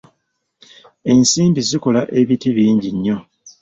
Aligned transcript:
Ensimbi 1.11 1.61
zikola 1.69 2.01
ebinti 2.19 2.49
bingi 2.55 2.89
nnyo 2.95 3.17